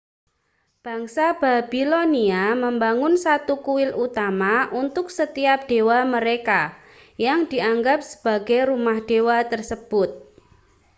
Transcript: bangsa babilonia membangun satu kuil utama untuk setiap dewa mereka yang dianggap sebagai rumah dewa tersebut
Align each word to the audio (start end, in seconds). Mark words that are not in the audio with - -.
bangsa 0.85 1.25
babilonia 1.41 2.45
membangun 2.63 3.15
satu 3.25 3.55
kuil 3.65 3.91
utama 4.05 4.55
untuk 4.83 5.07
setiap 5.17 5.59
dewa 5.69 5.99
mereka 6.15 6.61
yang 7.25 7.39
dianggap 7.51 7.99
sebagai 8.11 8.59
rumah 8.73 8.97
dewa 9.09 9.37
tersebut 9.51 10.09